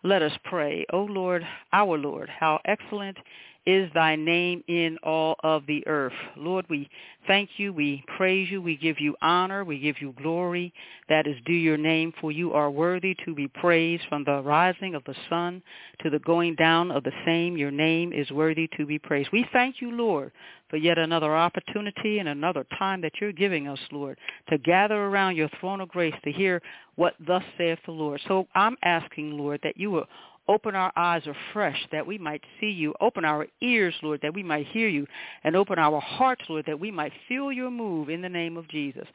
[0.04, 0.86] Let us pray.
[0.94, 3.18] O Lord, our Lord, how excellent
[3.66, 6.14] is thy name in all of the earth.
[6.36, 6.90] Lord, we
[7.28, 10.74] thank you, we praise you, we give you honor, we give you glory
[11.10, 14.96] that is due your name, for you are worthy to be praised from the rising
[14.96, 15.62] of the sun
[16.02, 17.58] to the going down of the same.
[17.58, 19.30] Your name is worthy to be praised.
[19.34, 20.32] We thank you, Lord,
[20.70, 24.18] for yet another opportunity and another time that you're giving us, Lord,
[24.50, 26.62] to gather around your throne of grace to hear
[26.96, 28.22] what thus saith the Lord.
[28.28, 30.06] So I'm asking, Lord, that you will
[30.50, 32.92] Open our eyes afresh that we might see you.
[33.00, 35.06] Open our ears, Lord, that we might hear you.
[35.44, 38.68] And open our hearts, Lord, that we might feel your move in the name of
[38.68, 39.06] Jesus.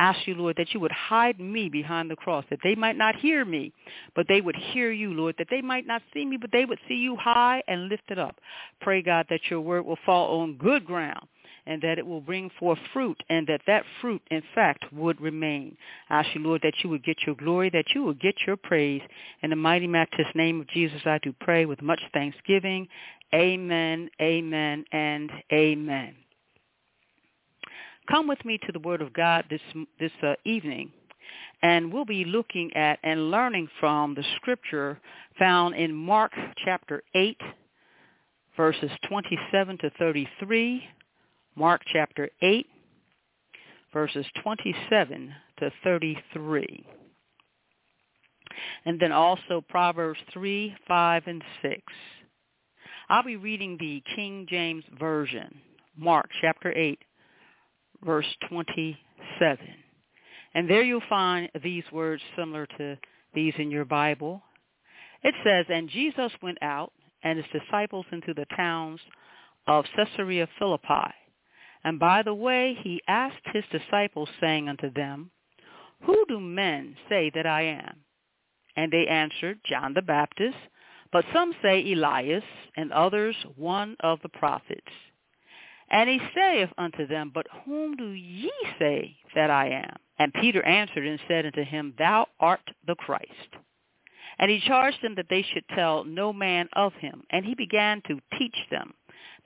[0.00, 3.14] Ask you, Lord, that you would hide me behind the cross, that they might not
[3.14, 3.72] hear me,
[4.16, 6.80] but they would hear you, Lord, that they might not see me, but they would
[6.88, 8.34] see you high and lifted up.
[8.80, 11.24] Pray, God, that your word will fall on good ground
[11.66, 15.76] and that it will bring forth fruit and that that fruit, in fact, would remain.
[16.08, 18.56] I ask you, Lord, that you would get your glory, that you would get your
[18.56, 19.02] praise.
[19.42, 22.88] In the mighty matchless name of Jesus, I do pray with much thanksgiving.
[23.34, 26.14] Amen, amen, and amen.
[28.08, 29.60] Come with me to the Word of God this,
[30.00, 30.90] this uh, evening
[31.62, 34.98] and we'll be looking at and learning from the scripture
[35.38, 36.32] found in Mark
[36.64, 37.40] chapter 8,
[38.56, 40.82] verses 27 to 33,
[41.60, 42.66] Mark chapter 8,
[43.92, 46.86] verses 27 to 33.
[48.86, 51.82] And then also Proverbs 3, 5, and 6.
[53.10, 55.54] I'll be reading the King James Version,
[55.98, 56.98] Mark chapter 8,
[58.06, 58.96] verse 27.
[60.54, 62.96] And there you'll find these words similar to
[63.34, 64.40] these in your Bible.
[65.22, 68.98] It says, And Jesus went out and his disciples into the towns
[69.66, 71.12] of Caesarea Philippi.
[71.84, 75.30] And by the way, he asked his disciples, saying unto them,
[76.02, 78.00] Who do men say that I am?
[78.76, 80.56] And they answered, John the Baptist,
[81.12, 82.44] but some say Elias,
[82.76, 84.92] and others one of the prophets.
[85.90, 89.96] And he saith unto them, But whom do ye say that I am?
[90.18, 93.56] And Peter answered and said unto him, Thou art the Christ.
[94.38, 97.24] And he charged them that they should tell no man of him.
[97.30, 98.94] And he began to teach them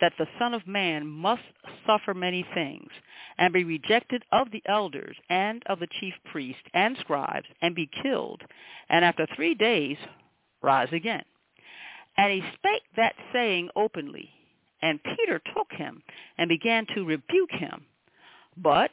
[0.01, 1.43] that the Son of Man must
[1.87, 2.91] suffer many things,
[3.39, 7.89] and be rejected of the elders and of the chief priests and scribes, and be
[8.03, 8.43] killed,
[8.89, 9.97] and after three days
[10.63, 11.25] rise again.
[12.17, 14.31] And he spake that saying openly.
[14.83, 16.03] And Peter took him
[16.37, 17.87] and began to rebuke him.
[18.57, 18.91] But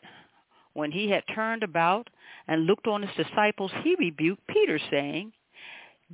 [0.74, 2.09] when he had turned about
[2.48, 5.33] and looked on his disciples, he rebuked Peter, saying,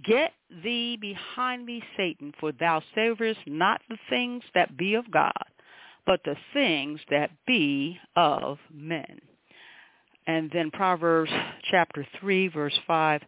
[0.03, 0.33] Get
[0.63, 5.31] thee behind me, Satan, for thou savorest not the things that be of God,
[6.05, 9.19] but the things that be of men.
[10.27, 11.31] And then Proverbs
[11.71, 13.21] chapter 3, verse 5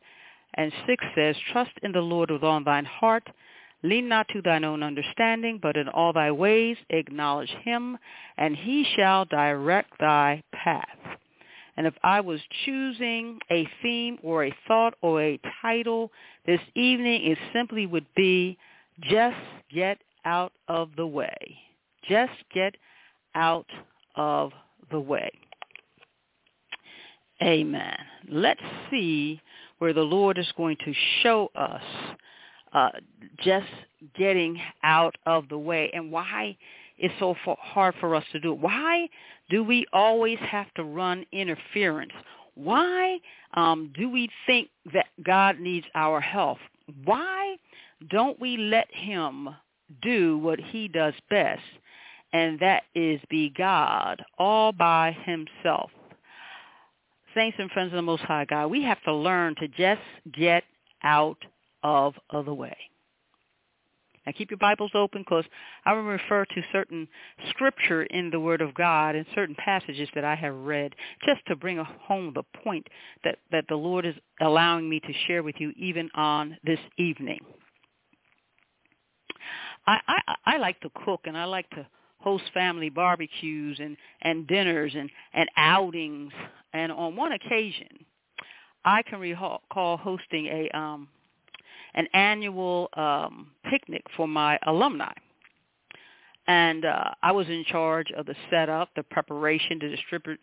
[0.56, 3.27] and 6 says, Trust in the Lord with all thine heart.
[3.81, 7.98] Lean not to thine own understanding, but in all thy ways acknowledge him,
[8.38, 10.98] and he shall direct thy path.
[11.80, 16.12] And if I was choosing a theme or a thought or a title
[16.46, 18.58] this evening, it simply would be
[19.04, 19.38] just
[19.74, 21.58] get out of the way.
[22.10, 22.76] Just get
[23.34, 23.66] out
[24.18, 24.52] of
[24.92, 25.31] the way.
[27.42, 27.98] Amen.
[28.28, 28.60] Let's
[28.92, 29.42] see
[29.78, 30.94] where the Lord is going to
[31.24, 31.81] show us
[32.74, 32.90] uh,
[33.42, 33.68] just
[34.18, 36.58] getting out of the way and why
[37.00, 38.60] it's so hard for us to do it.
[38.60, 39.07] Why
[39.50, 42.12] do we always have to run interference?
[42.56, 43.19] Why
[43.54, 46.57] um, do we think that God needs our help?
[47.06, 47.56] Why
[48.10, 49.50] don't we let him
[50.01, 51.62] do what he does best,
[52.34, 55.90] and that is be God all by himself?
[57.34, 60.02] Saints and friends of the Most High God, we have to learn to just
[60.34, 60.63] get
[61.04, 61.38] out
[61.84, 62.75] of the way.
[64.30, 65.46] Now keep your Bibles open because
[65.86, 67.08] I will refer to certain
[67.50, 70.94] scripture in the Word of God and certain passages that I have read
[71.26, 72.86] just to bring home the point
[73.24, 77.40] that, that the Lord is allowing me to share with you even on this evening.
[79.88, 81.88] I, I, I like to cook and I like to
[82.20, 86.34] host family barbecues and, and dinners and, and outings.
[86.72, 88.06] And on one occasion,
[88.86, 89.64] I can recall
[89.98, 91.08] hosting a um,
[91.95, 95.13] an annual um, picnic for my alumni.
[96.47, 100.39] And uh, I was in charge of the setup, the preparation, the distribute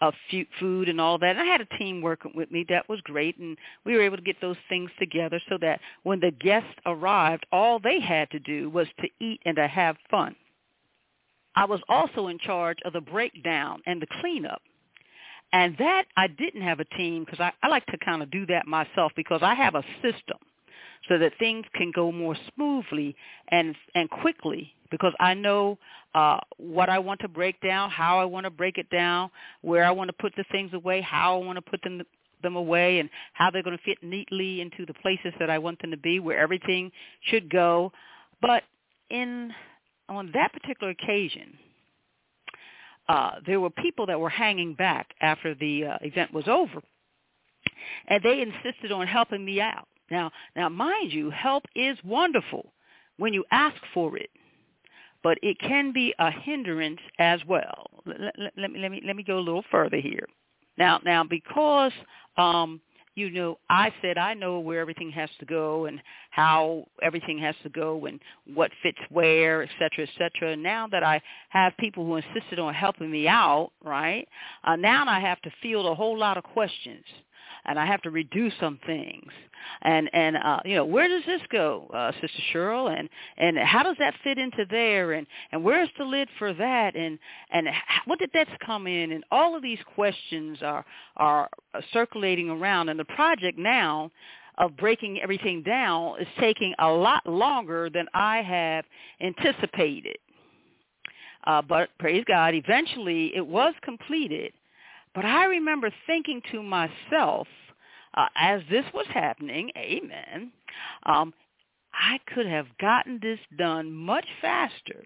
[0.00, 0.14] of
[0.60, 1.30] food and all that.
[1.30, 4.16] And I had a team working with me that was great, and we were able
[4.16, 8.38] to get those things together so that when the guests arrived, all they had to
[8.38, 10.36] do was to eat and to have fun.
[11.56, 14.62] I was also in charge of the breakdown and the cleanup.
[15.52, 18.46] And that I didn't have a team because I, I like to kind of do
[18.46, 20.38] that myself because I have a system
[21.08, 23.14] so that things can go more smoothly
[23.48, 25.78] and and quickly because I know
[26.14, 29.30] uh, what I want to break down, how I want to break it down,
[29.62, 32.02] where I want to put the things away, how I want to put them
[32.42, 35.80] them away, and how they're going to fit neatly into the places that I want
[35.80, 36.92] them to be, where everything
[37.22, 37.92] should go.
[38.40, 38.62] But
[39.10, 39.52] in
[40.08, 41.58] on that particular occasion,
[43.08, 46.80] uh, there were people that were hanging back after the uh, event was over,
[48.06, 49.88] and they insisted on helping me out.
[50.10, 52.72] Now, now, mind you, help is wonderful
[53.18, 54.30] when you ask for it,
[55.22, 57.90] but it can be a hindrance as well.
[58.06, 60.26] Let, let, me let me let me go a little further here.
[60.76, 61.92] Now, now, because
[62.36, 62.80] um,
[63.18, 66.00] you know, I said I know where everything has to go and
[66.30, 68.20] how everything has to go and
[68.54, 70.56] what fits where, et cetera, et cetera.
[70.56, 74.26] Now that I have people who insisted on helping me out, right?
[74.62, 77.04] Uh, now I have to field a whole lot of questions
[77.68, 79.30] and I have to redo some things.
[79.82, 82.96] And and uh, you know, where does this go, uh, Sister Cheryl?
[82.98, 85.12] And and how does that fit into there?
[85.12, 86.96] And and where's the lid for that?
[86.96, 87.18] And
[87.50, 87.68] and
[88.06, 89.12] what did that come in?
[89.12, 90.84] And all of these questions are
[91.16, 91.48] are
[91.92, 92.88] circulating around.
[92.88, 94.10] And the project now
[94.56, 98.84] of breaking everything down is taking a lot longer than I have
[99.20, 100.16] anticipated.
[101.46, 104.52] Uh, but praise God, eventually it was completed
[105.18, 107.48] but I remember thinking to myself,
[108.14, 110.52] uh, as this was happening, amen,
[111.06, 111.34] um,
[111.92, 115.02] I could have gotten this done much faster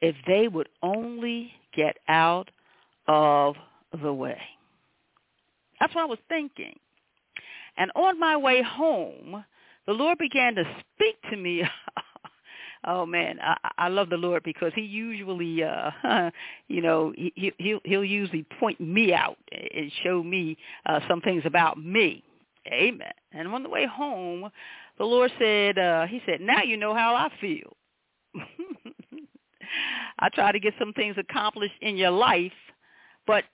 [0.00, 2.50] if they would only get out
[3.06, 3.54] of
[4.02, 4.40] the way.
[5.78, 6.76] That's what I was thinking.
[7.76, 9.44] And on my way home,
[9.86, 10.64] the Lord began to
[10.96, 11.62] speak to me
[12.86, 15.90] oh man, I, I love the Lord because He usually, uh,
[16.68, 21.42] you know, he, he'll he'll usually point me out and show me uh, some things
[21.44, 22.22] about me.
[22.72, 23.12] Amen.
[23.32, 24.50] And on the way home,
[24.98, 27.76] the Lord said, uh, He said, now you know how I feel.
[30.18, 32.52] I try to get some things accomplished in your life,
[33.26, 33.44] but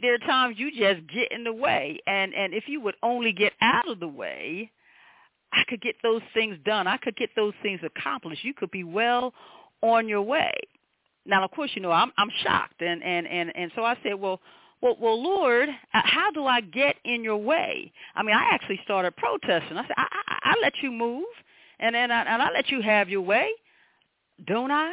[0.00, 1.98] there are times you just get in the way.
[2.06, 4.70] And and if you would only get out of the way,
[5.54, 6.86] I could get those things done.
[6.86, 8.44] I could get those things accomplished.
[8.44, 9.32] You could be well
[9.82, 10.52] on your way.
[11.26, 14.14] Now, of course, you know I'm I'm shocked, and and and and so I said,
[14.14, 14.40] well,
[14.82, 17.92] well, well, Lord, uh, how do I get in your way?
[18.14, 19.78] I mean, I actually started protesting.
[19.78, 21.24] I said, I I, I let you move,
[21.80, 23.48] and then I, and I let you have your way,
[24.46, 24.92] don't I?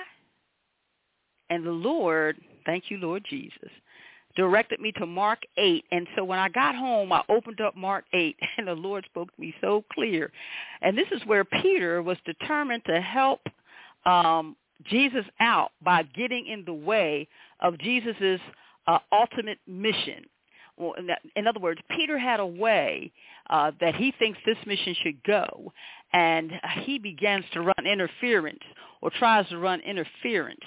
[1.50, 3.72] And the Lord, thank you, Lord Jesus,
[4.36, 5.86] directed me to Mark 8.
[5.92, 9.34] And so when I got home, I opened up Mark 8, and the Lord spoke
[9.36, 10.32] to me so clear.
[10.82, 13.42] And this is where Peter was determined to help
[14.06, 17.28] um, Jesus out by getting in the way
[17.60, 18.40] of Jesus's
[18.88, 20.26] uh, ultimate mission.
[20.78, 23.12] well, in, that, in other words, Peter had a way
[23.50, 25.72] uh, that he thinks this mission should go,
[26.14, 28.64] and he begins to run interference
[29.02, 30.60] or tries to run interference.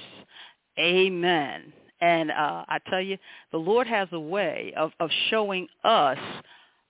[0.79, 1.73] Amen.
[2.01, 3.17] And uh, I tell you,
[3.53, 6.19] the Lord has a way of, of showing us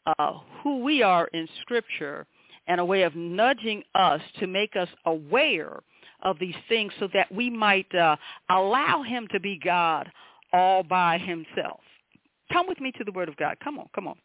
[0.06, 0.32] uh,
[0.62, 2.26] who we are in Scripture
[2.66, 5.80] and a way of nudging us to make us aware
[6.22, 8.16] of these things so that we might uh,
[8.48, 10.10] allow him to be God
[10.52, 11.80] all by himself.
[12.52, 13.56] Come with me to the Word of God.
[13.62, 14.16] Come on, come on.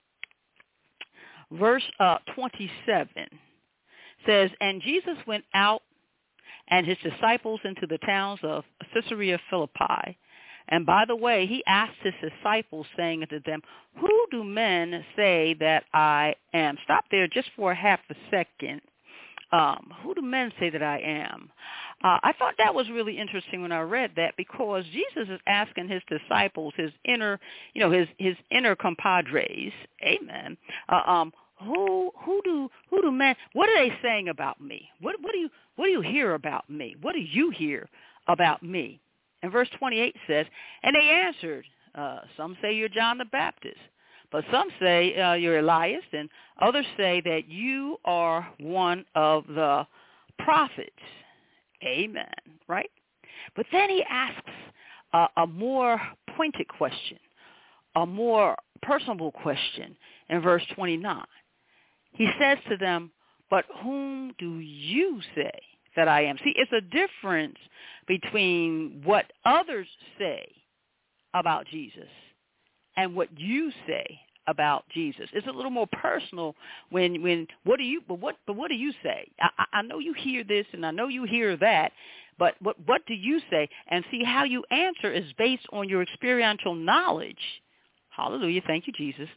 [1.52, 3.10] Verse uh, 27
[4.26, 5.82] says, And Jesus went out
[6.70, 10.18] and his disciples into the towns of Caesarea Philippi.
[10.70, 13.62] And by the way, he asked his disciples, saying unto them,
[14.00, 16.78] Who do men say that I am?
[16.84, 18.82] Stop there just for half a second.
[19.52, 21.50] Um, who do men say that I am?
[22.04, 25.90] Uh, I thought that was really interesting when I read that because Jesus is asking
[25.90, 27.40] his disciples, his inner,
[27.74, 29.74] you know, his his inner compadres,
[30.04, 30.56] Amen.
[30.88, 31.34] Uh, um,
[31.64, 33.36] who who do who do men?
[33.54, 34.88] What are they saying about me?
[35.02, 36.96] What what do you what do you hear about me?
[37.02, 37.90] What do you hear
[38.28, 39.02] about me?
[39.42, 40.46] And verse 28 says,
[40.84, 41.66] and they answered,
[41.96, 43.80] uh, some say you're John the Baptist,
[44.32, 46.30] but some say uh, you're Elias, and
[46.62, 49.88] others say that you are one of the
[50.40, 50.92] prophets.
[51.84, 52.30] Amen.
[52.68, 52.92] Right?
[53.56, 54.52] But then he asks
[55.14, 56.00] uh, a more
[56.36, 57.18] pointed question,
[57.96, 59.96] a more personable question
[60.30, 61.24] in verse 29.
[62.14, 63.12] He says to them,
[63.50, 65.60] but whom do you say
[66.00, 66.38] that I am?
[66.46, 67.58] See, it's a difference
[68.08, 69.86] between what others
[70.18, 70.48] say
[71.34, 72.08] about Jesus
[72.96, 75.28] and what you say about Jesus.
[75.34, 76.56] It's a little more personal
[76.90, 79.28] when when what do you but what but what do you say?
[79.42, 81.92] I, I know you hear this and I know you hear that,
[82.38, 83.68] but what what do you say?
[83.90, 87.36] And see how you answer is based on your experiential knowledge.
[88.10, 88.62] Hallelujah.
[88.66, 89.28] Thank you, Jesus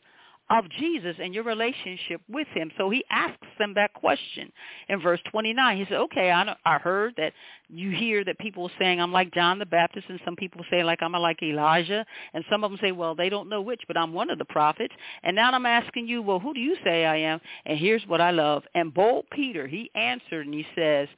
[0.53, 2.71] of Jesus and your relationship with him.
[2.77, 4.53] So he asks them that question
[4.91, 5.79] in verse 29.
[5.79, 7.33] He said, okay, I, I heard that
[7.71, 10.85] you hear that people are saying I'm like John the Baptist and some people say
[10.85, 12.05] like I'm like Elijah
[12.35, 14.45] and some of them say, well, they don't know which, but I'm one of the
[14.45, 14.93] prophets.
[15.23, 17.41] And now I'm asking you, well, who do you say I am?
[17.65, 18.63] And here's what I love.
[18.75, 21.09] And bold Peter, he answered and he says,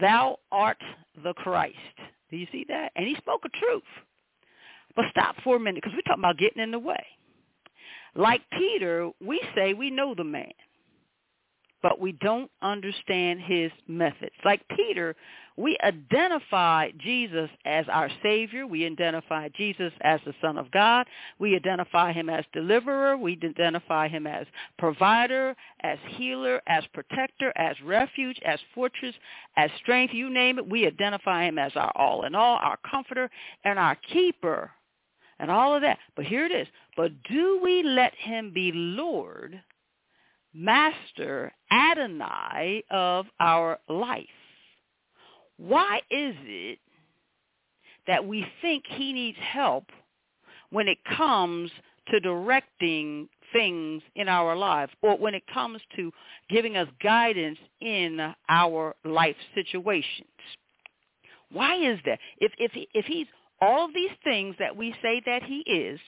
[0.00, 0.78] thou art
[1.22, 1.76] the Christ.
[2.30, 2.92] Do you see that?
[2.96, 3.82] And he spoke a truth.
[4.96, 7.04] But stop for a minute because we're talking about getting in the way.
[8.18, 10.50] Like Peter, we say we know the man,
[11.82, 14.34] but we don't understand his methods.
[14.44, 15.14] Like Peter,
[15.56, 18.66] we identify Jesus as our Savior.
[18.66, 21.06] We identify Jesus as the Son of God.
[21.38, 23.16] We identify him as deliverer.
[23.16, 24.48] We identify him as
[24.80, 29.14] provider, as healer, as protector, as refuge, as fortress,
[29.56, 30.68] as strength, you name it.
[30.68, 33.30] We identify him as our all in all, our comforter,
[33.64, 34.72] and our keeper
[35.38, 35.98] and all of that.
[36.16, 36.66] But here it is.
[36.96, 39.60] But do we let him be Lord,
[40.52, 44.26] Master, Adonai of our life?
[45.56, 46.78] Why is it
[48.06, 49.84] that we think he needs help
[50.70, 51.70] when it comes
[52.08, 56.12] to directing things in our life or when it comes to
[56.48, 60.28] giving us guidance in our life situations?
[61.50, 62.18] Why is that?
[62.38, 63.26] If if if he's
[63.60, 66.00] all of these things that we say that he is,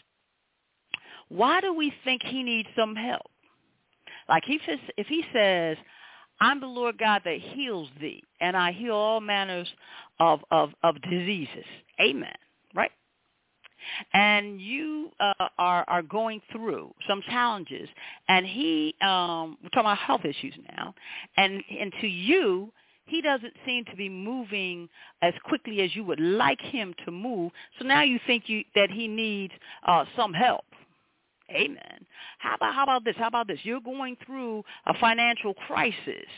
[1.28, 3.30] why do we think he needs some help?
[4.28, 4.62] Like if,
[4.96, 5.76] if he says,
[6.40, 9.68] I'm the Lord God that heals thee, and I heal all manners
[10.18, 11.64] of, of, of diseases.
[12.00, 12.34] Amen.
[12.74, 12.90] Right?
[14.12, 17.88] And you uh, are are going through some challenges,
[18.28, 20.94] and he um, we're talking about health issues now,
[21.38, 22.72] and and to you
[23.10, 24.88] he doesn't seem to be moving
[25.20, 27.50] as quickly as you would like him to move.
[27.78, 29.52] So now you think you, that he needs
[29.86, 30.64] uh, some help.
[31.50, 32.06] Amen.
[32.38, 33.16] How about how about this?
[33.18, 33.58] How about this?
[33.64, 36.28] You're going through a financial crisis.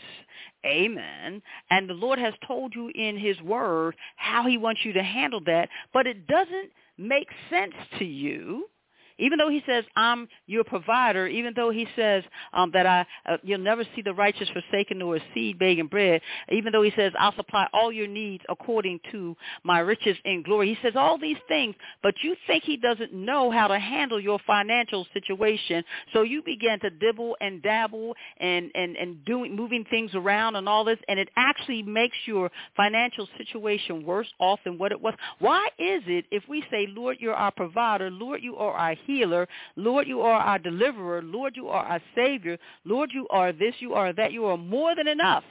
[0.64, 1.42] Amen.
[1.70, 5.42] And the Lord has told you in his word how he wants you to handle
[5.44, 8.70] that, but it doesn't make sense to you
[9.18, 13.36] even though he says, I'm your provider, even though he says um, that I, uh,
[13.42, 17.12] you'll never see the righteous forsaken nor a seed begging bread, even though he says,
[17.18, 20.68] I'll supply all your needs according to my riches in glory.
[20.68, 24.38] He says all these things, but you think he doesn't know how to handle your
[24.46, 25.84] financial situation.
[26.12, 30.68] So you begin to dibble and dabble and, and, and doing, moving things around and
[30.68, 35.14] all this, and it actually makes your financial situation worse off than what it was.
[35.38, 39.48] Why is it if we say, Lord, you're our provider, Lord, you are our healer.
[39.76, 41.22] Lord, you are our deliverer.
[41.22, 42.58] Lord, you are our savior.
[42.84, 44.32] Lord, you are this, you are that.
[44.32, 45.44] You are more than enough.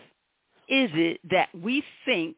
[0.68, 2.38] Is it that we think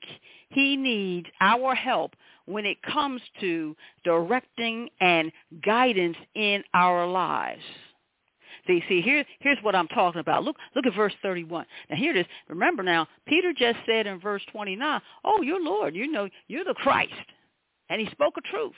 [0.50, 2.16] he needs our help
[2.46, 5.32] when it comes to directing and
[5.66, 7.62] guidance in our lives.
[8.68, 10.44] See, see, here, here's what I'm talking about.
[10.44, 11.66] Look, look at verse 31.
[11.90, 12.26] Now here it is.
[12.48, 15.96] Remember now, Peter just said in verse 29, "Oh, you're Lord.
[15.96, 17.14] You know, you're the Christ,"
[17.90, 18.72] and he spoke a truth.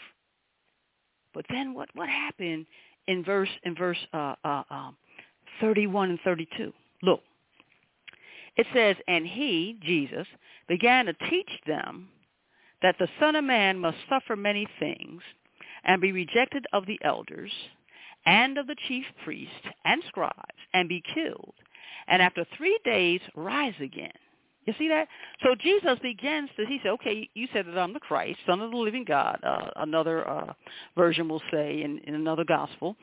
[1.35, 2.65] But then what what happened
[3.07, 4.97] in verse in verse uh, uh, um,
[5.61, 6.73] 31 and 32?
[7.03, 7.21] Look,
[8.57, 10.25] it says, "And he, Jesus,
[10.67, 12.07] began to teach them
[12.81, 15.21] that the Son of Man must suffer many things,
[15.83, 17.51] and be rejected of the elders."
[18.25, 19.53] and of the chief priests
[19.85, 20.33] and scribes
[20.73, 21.53] and be killed,
[22.07, 24.11] and after three days rise again.
[24.65, 25.07] You see that?
[25.43, 28.71] So Jesus begins to, he said, okay, you said that I'm the Christ, Son of
[28.71, 30.53] the living God, uh, another uh,
[30.97, 32.95] version will say in, in another gospel,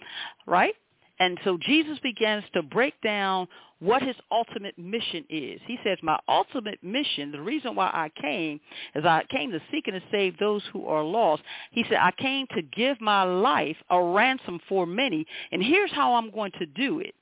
[0.47, 0.75] right?
[1.21, 3.47] And so Jesus begins to break down
[3.79, 5.61] what his ultimate mission is.
[5.67, 8.61] He says, my ultimate mission, the reason why I came
[8.95, 11.43] is I came to seek and to save those who are lost.
[11.71, 15.27] He said, I came to give my life a ransom for many.
[15.53, 17.15] And here's how I'm going to do it.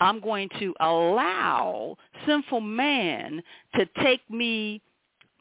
[0.00, 1.96] I'm going to allow
[2.26, 3.42] sinful man
[3.74, 4.82] to take me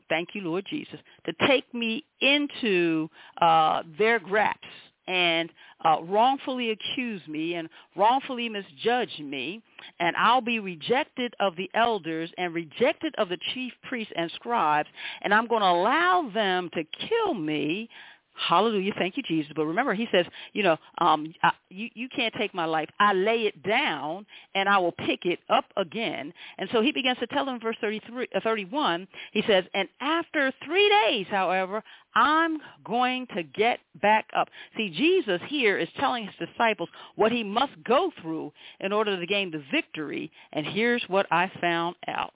[0.10, 3.10] thank you, Lord Jesus, to take me into
[3.42, 4.60] uh, their grasp
[5.08, 5.50] and
[5.86, 9.62] uh, wrongfully accuse me and wrongfully misjudge me,
[10.00, 14.90] and I'll be rejected of the elders and rejected of the chief priests and scribes,
[15.22, 17.90] and I'm going to allow them to kill me
[18.38, 18.94] Hallelujah.
[18.98, 19.51] Thank you, Jesus.
[19.56, 22.88] But remember, he says, you know, um, I, you, you can't take my life.
[23.00, 26.32] I lay it down and I will pick it up again.
[26.60, 30.53] And so he begins to tell them verse 33, uh, 31, he says, and after
[30.63, 34.50] three days, however, I'm going to get back up.
[34.77, 39.25] See, Jesus here is telling his disciples what he must go through in order to
[39.25, 40.32] gain the victory.
[40.53, 42.34] And here's what I found out.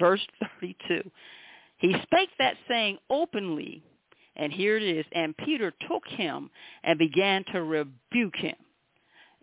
[0.00, 0.20] Verse
[0.60, 1.08] 32.
[1.78, 3.82] He spake that saying openly
[4.36, 5.04] and here it is.
[5.12, 6.50] And Peter took him
[6.82, 8.56] and began to rebuke him.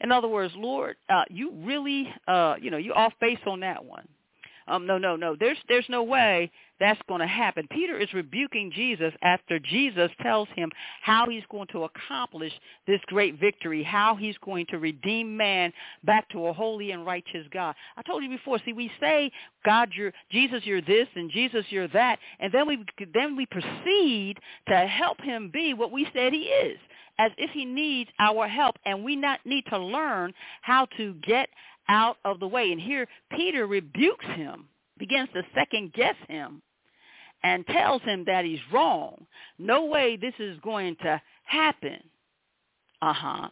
[0.02, 3.84] In other words, Lord, uh, you really, uh, you know, you're off base on that
[3.84, 4.08] one.
[4.72, 5.36] Um, no, no, no.
[5.38, 6.50] There's there's no way
[6.80, 7.68] that's going to happen.
[7.70, 12.54] Peter is rebuking Jesus after Jesus tells him how he's going to accomplish
[12.88, 15.74] this great victory, how he's going to redeem man
[16.06, 17.76] back to a holy and righteous God.
[17.98, 18.60] I told you before.
[18.66, 19.30] See, we say
[19.66, 24.38] God, you're Jesus, you're this, and Jesus, you're that, and then we then we proceed
[24.70, 26.78] to help him be what we said he is
[27.20, 31.50] as if he needs our help and we not need to learn how to get
[31.92, 32.72] out of the way.
[32.72, 34.66] And here Peter rebukes him,
[34.98, 36.62] begins to second guess him,
[37.44, 39.26] and tells him that he's wrong.
[39.60, 42.00] No way this is going to happen.
[43.02, 43.50] Uh-huh.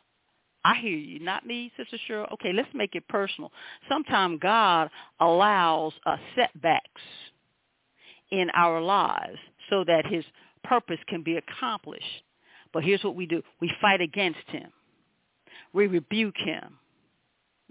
[0.63, 2.32] I hear you, not me, Sister Cheryl.
[2.34, 3.52] Okay, let's make it personal.
[3.89, 7.02] Sometimes God allows uh, setbacks
[8.32, 9.38] in our lives
[9.69, 10.23] so that his
[10.63, 12.23] purpose can be accomplished.
[12.73, 13.41] But here's what we do.
[13.62, 14.69] We fight against him.
[15.73, 16.78] We rebuke him.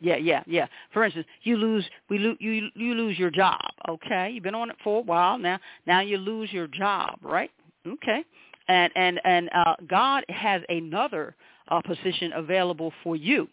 [0.00, 0.66] Yeah, yeah, yeah.
[0.92, 3.60] For instance, you lose we lo- you you lose your job.
[3.88, 5.58] Okay, you've been on it for a while now.
[5.86, 7.50] Now you lose your job, right?
[7.86, 8.24] Okay,
[8.68, 11.34] and and and uh, God has another
[11.68, 13.48] uh, position available for you.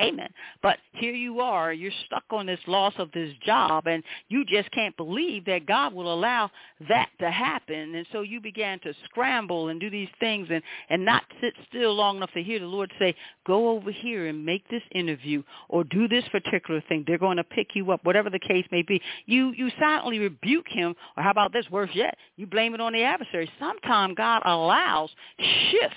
[0.00, 0.28] Amen.
[0.62, 4.70] But here you are, you're stuck on this loss of this job, and you just
[4.70, 6.50] can't believe that God will allow
[6.88, 7.96] that to happen.
[7.96, 11.94] And so you began to scramble and do these things and, and not sit still
[11.94, 15.82] long enough to hear the Lord say, go over here and make this interview or
[15.82, 17.02] do this particular thing.
[17.06, 19.02] They're going to pick you up, whatever the case may be.
[19.26, 22.92] You, you silently rebuke him, or how about this, worse yet, you blame it on
[22.92, 23.50] the adversary.
[23.58, 25.96] Sometimes God allows shifts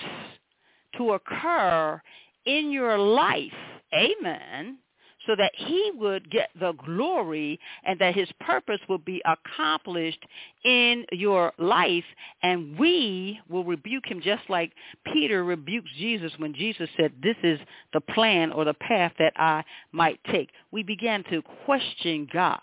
[0.98, 2.02] to occur
[2.46, 3.52] in your life
[3.94, 4.78] amen,
[5.26, 10.24] so that he would get the glory and that his purpose will be accomplished
[10.64, 12.04] in your life
[12.44, 14.72] and we will rebuke him just like
[15.14, 17.60] Peter rebukes Jesus when Jesus said, this is
[17.94, 20.50] the plan or the path that I might take.
[20.72, 22.60] We began to question God.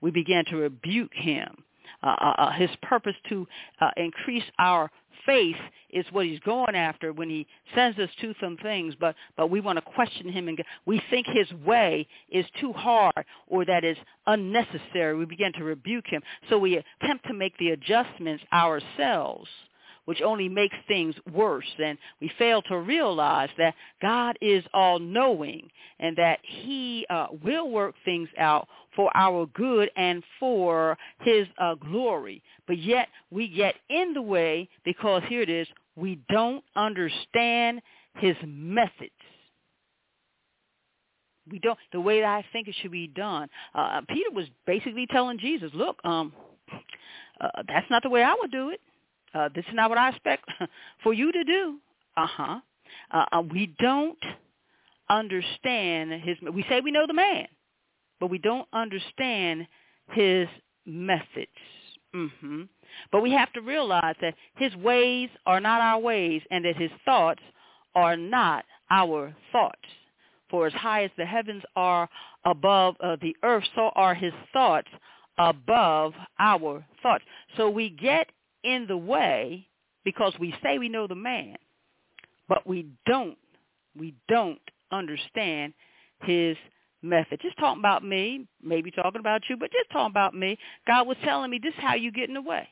[0.00, 1.64] We began to rebuke him.
[2.02, 3.46] Uh, uh, uh his purpose to
[3.80, 4.90] uh, increase our
[5.26, 5.56] faith
[5.90, 9.60] is what he's going after when he sends us to some things, but, but we
[9.60, 13.96] want to question him and we think his way is too hard or that is
[14.26, 15.16] unnecessary.
[15.16, 16.22] We begin to rebuke him.
[16.50, 19.48] So we attempt to make the adjustments ourselves
[20.04, 21.66] which only makes things worse.
[21.82, 27.94] And we fail to realize that God is all-knowing and that he uh, will work
[28.04, 32.42] things out for our good and for his uh, glory.
[32.66, 37.80] But yet we get in the way because here it is, we don't understand
[38.16, 39.10] his methods.
[41.50, 43.48] We don't the way that I think it should be done.
[43.74, 46.32] Uh, Peter was basically telling Jesus, "Look, um,
[47.40, 48.80] uh, that's not the way I would do it.
[49.34, 50.48] Uh, this is not what I expect
[51.02, 51.78] for you to do.
[52.16, 52.60] Uh-huh.
[53.10, 54.18] Uh, uh, we don't
[55.10, 57.46] understand his, we say we know the man,
[58.20, 59.66] but we don't understand
[60.12, 60.48] his
[60.86, 61.48] methods.
[62.14, 62.62] Mm-hmm.
[63.10, 66.90] But we have to realize that his ways are not our ways and that his
[67.04, 67.42] thoughts
[67.94, 69.78] are not our thoughts.
[70.50, 72.08] For as high as the heavens are
[72.44, 74.88] above uh, the earth, so are his thoughts
[75.38, 77.24] above our thoughts.
[77.56, 78.28] So we get
[78.64, 79.68] in the way
[80.04, 81.56] because we say we know the man,
[82.48, 83.38] but we don't,
[83.96, 85.72] we don't understand
[86.22, 86.56] his
[87.02, 87.40] method.
[87.42, 90.58] Just talking about me, maybe talking about you, but just talking about me.
[90.86, 92.68] God was telling me this is how you get in the way.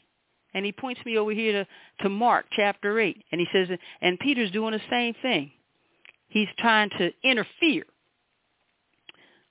[0.55, 3.25] And he points me over here to, to Mark chapter 8.
[3.33, 3.69] And he says,
[4.01, 5.51] and Peter's doing the same thing.
[6.29, 7.85] He's trying to interfere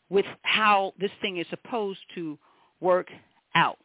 [0.09, 2.37] with how this thing is supposed to
[2.79, 3.07] work
[3.55, 3.77] out.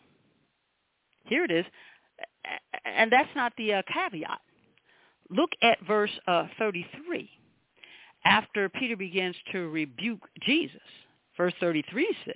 [1.25, 1.65] Here it is.
[2.85, 4.41] And that's not the uh, caveat.
[5.31, 7.29] Look at verse uh, 33.
[8.25, 10.81] After Peter begins to rebuke Jesus,
[11.37, 12.35] verse 33 says,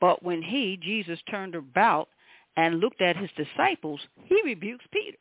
[0.00, 2.08] But when he, Jesus, turned about
[2.56, 5.18] and looked at his disciples, he rebukes Peter.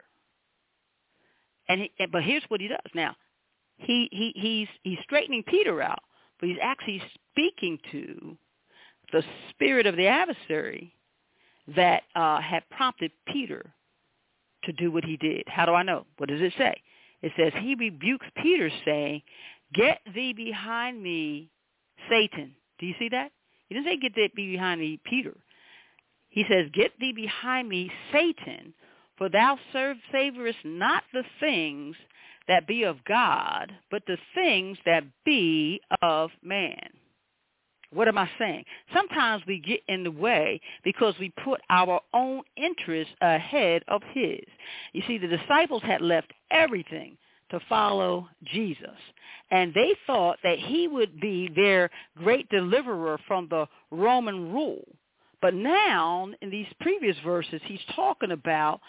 [1.68, 2.80] And he, but here's what he does.
[2.94, 3.16] Now,
[3.78, 6.04] he, he, he's, he's straightening Peter out,
[6.40, 8.38] but he's actually speaking to
[9.12, 10.94] the spirit of the adversary
[11.76, 13.74] that uh, had prompted Peter
[14.64, 15.44] to do what he did.
[15.48, 16.06] How do I know?
[16.18, 16.76] What does it say?
[17.22, 19.22] It says he rebukes Peter saying,
[19.74, 21.50] get thee behind me,
[22.10, 22.56] Satan.
[22.80, 23.32] Do you see that?
[23.68, 25.36] He didn't say get thee behind me, Peter.
[26.30, 28.74] He says, get thee behind me, Satan,
[29.18, 31.96] for thou serve, savorest not the things
[32.48, 36.90] that be of God, but the things that be of man.
[37.94, 38.66] What am I saying?
[38.94, 44.44] Sometimes we get in the way because we put our own interests ahead of his.
[44.94, 47.18] You see, the disciples had left everything
[47.52, 48.98] to follow Jesus.
[49.52, 54.88] And they thought that he would be their great deliverer from the Roman rule.
[55.42, 58.80] But now, in these previous verses, he's talking about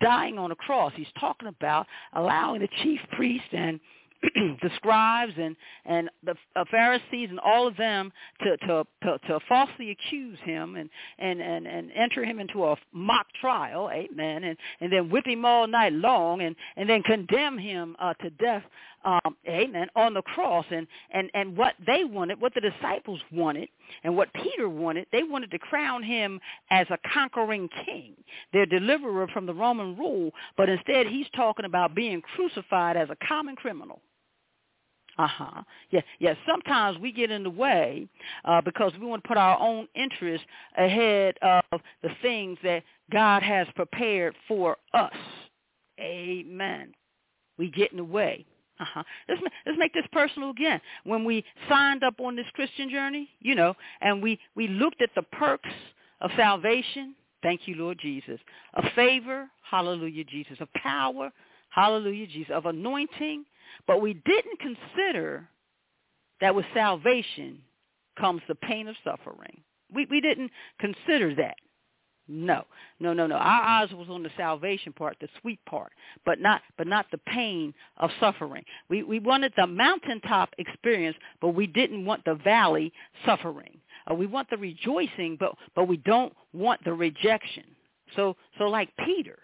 [0.00, 0.92] dying on a cross.
[0.94, 3.80] He's talking about allowing the chief priest and
[4.34, 9.40] the scribes and and the uh, Pharisees and all of them to, to to to
[9.48, 14.56] falsely accuse him and and and and enter him into a mock trial, amen, and
[14.80, 18.62] and then whip him all night long and and then condemn him uh, to death,
[19.04, 23.68] um, amen, on the cross and and and what they wanted, what the disciples wanted,
[24.04, 28.14] and what Peter wanted, they wanted to crown him as a conquering king,
[28.52, 33.16] their deliverer from the Roman rule, but instead he's talking about being crucified as a
[33.26, 34.00] common criminal.
[35.22, 35.62] Uh-huh.
[35.90, 36.34] Yeah, yeah.
[36.48, 38.08] Sometimes we get in the way
[38.44, 40.44] uh, because we want to put our own interests
[40.76, 42.82] ahead of the things that
[43.12, 45.12] God has prepared for us.
[46.00, 46.92] Amen.
[47.56, 48.44] We get in the way.
[48.80, 49.04] Uh-huh.
[49.28, 50.80] Let's, let's make this personal again.
[51.04, 55.10] When we signed up on this Christian journey, you know, and we, we looked at
[55.14, 55.70] the perks
[56.20, 58.40] of salvation, thank you, Lord Jesus,
[58.74, 61.30] of favor, hallelujah, Jesus, of power,
[61.70, 63.44] hallelujah, Jesus, of anointing,
[63.86, 65.48] but we didn't consider
[66.40, 67.60] that with salvation
[68.18, 69.62] comes the pain of suffering.
[69.94, 71.56] We, we didn't consider that.
[72.28, 72.64] No,
[73.00, 73.34] no, no, no.
[73.34, 75.92] Our eyes was on the salvation part, the sweet part,
[76.24, 78.64] but not, but not the pain of suffering.
[78.88, 82.92] We we wanted the mountaintop experience, but we didn't want the valley
[83.26, 83.78] suffering.
[84.08, 87.64] Uh, we want the rejoicing, but but we don't want the rejection.
[88.14, 89.40] So so like Peter,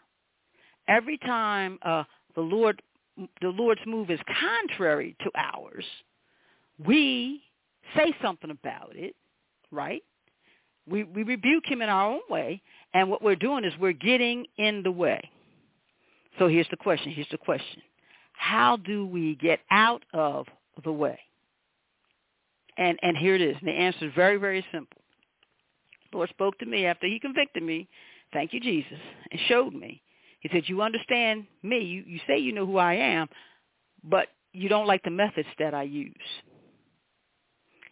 [0.87, 2.05] every time uh,
[2.37, 2.81] the Lord
[3.41, 5.85] the Lord's move is contrary to ours,
[6.85, 7.43] we
[7.97, 9.15] say something about it,
[9.71, 10.03] right?
[10.89, 12.63] We, we rebuke him in our own way,
[12.95, 15.21] and what we're doing is we're getting in the way.
[16.39, 17.13] So here's the question.
[17.13, 17.83] Here's the question.
[18.33, 20.47] How do we get out of
[20.85, 21.19] the way?
[22.77, 23.57] And, and here it is.
[23.59, 25.03] And the answer is very, very simple.
[26.13, 27.89] The Lord spoke to me after he convicted me,
[28.33, 28.99] thank you, Jesus,
[29.31, 30.01] and showed me
[30.41, 31.81] he said, you understand me.
[31.81, 33.29] You, you say you know who I am,
[34.05, 36.15] but you don't like the methods that I use.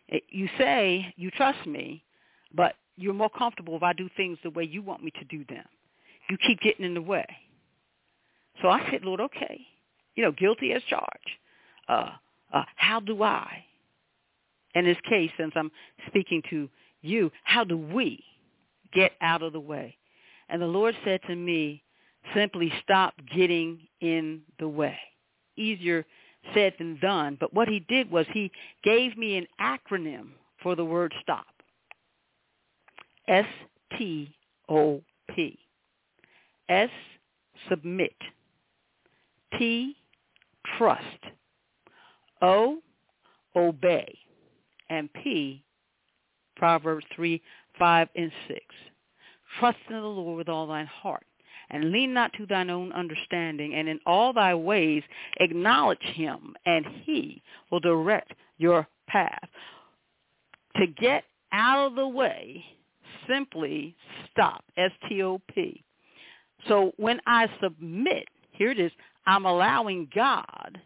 [0.09, 2.04] It, you say you trust me,
[2.54, 5.44] but you're more comfortable if I do things the way you want me to do
[5.48, 5.64] them.
[6.30, 7.26] You keep getting in the way.
[8.62, 9.61] So I said, Lord, okay.
[10.14, 11.30] You know, guilty as charged.
[11.88, 12.11] Uh,
[12.52, 13.64] uh, how do I?
[14.74, 15.70] In this case, since I'm
[16.06, 16.68] speaking to
[17.02, 18.22] you, how do we
[18.92, 19.96] get out of the way?
[20.48, 21.82] And the Lord said to me,
[22.35, 24.99] simply stop getting in the way.
[25.57, 26.05] Easier
[26.55, 27.37] said than done.
[27.39, 28.51] But what he did was he
[28.83, 30.29] gave me an acronym
[30.62, 31.47] for the word stop.
[33.29, 34.39] S-T-O-P.
[36.69, 36.91] S
[37.69, 38.15] submit.
[39.59, 39.97] T,
[40.77, 41.03] trust.
[42.43, 42.79] O,
[43.55, 44.19] obey.
[44.89, 45.65] And P,
[46.57, 47.43] Proverbs 3,
[47.79, 48.61] 5, and 6.
[49.59, 51.27] Trust in the Lord with all thine heart,
[51.70, 55.02] and lean not to thine own understanding, and in all thy ways
[55.40, 59.48] acknowledge him, and he will direct your path.
[60.76, 62.64] To get out of the way,
[63.29, 63.96] simply
[64.31, 65.83] stop, S-T-O-P.
[66.68, 68.92] So when I submit, here it is,
[69.26, 70.81] I'm allowing God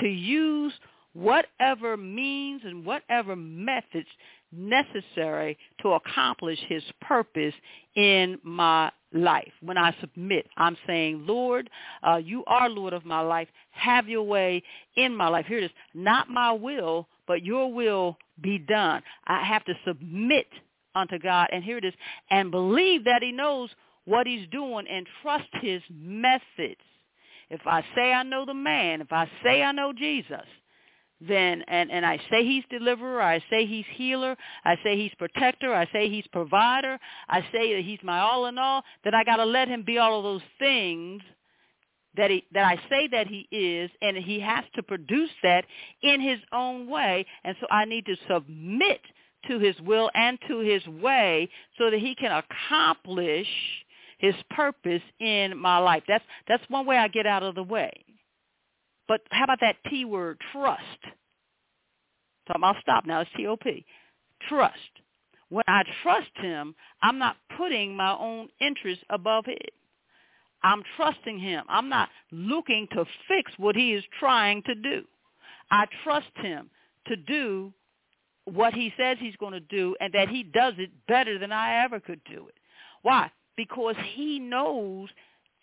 [0.00, 0.72] to use
[1.12, 4.08] whatever means and whatever methods
[4.52, 7.54] necessary to accomplish his purpose
[7.96, 9.52] in my life.
[9.60, 11.68] When I submit, I'm saying, Lord,
[12.02, 13.48] uh, you are Lord of my life.
[13.70, 14.62] Have your way
[14.96, 15.46] in my life.
[15.46, 15.70] Here it is.
[15.94, 19.02] Not my will, but your will be done.
[19.26, 20.46] I have to submit
[20.94, 21.48] unto God.
[21.52, 21.94] And here it is.
[22.30, 23.70] And believe that he knows
[24.04, 26.80] what he's doing and trust his methods.
[27.50, 30.46] If I say I know the man, if I say I know Jesus,
[31.28, 35.74] then and and I say he's deliverer, I say he's healer, I say he's protector,
[35.74, 39.36] I say he's provider, I say that he's my all in all, then I got
[39.36, 41.22] to let him be all of those things
[42.16, 45.64] that he that I say that he is and he has to produce that
[46.02, 49.00] in his own way and so I need to submit
[49.48, 53.46] to his will and to his way so that he can accomplish
[54.18, 56.02] his purpose in my life.
[56.06, 57.92] That's that's one way I get out of the way.
[59.08, 60.80] But how about that T word, trust?
[62.48, 63.20] So I'll stop now.
[63.20, 63.84] It's T-O-P.
[64.48, 64.74] Trust.
[65.48, 69.56] When I trust him, I'm not putting my own interests above his.
[70.62, 71.64] I'm trusting him.
[71.68, 75.02] I'm not looking to fix what he is trying to do.
[75.70, 76.70] I trust him
[77.06, 77.72] to do
[78.44, 81.84] what he says he's going to do and that he does it better than I
[81.84, 82.54] ever could do it.
[83.02, 83.30] Why?
[83.56, 85.08] Because he knows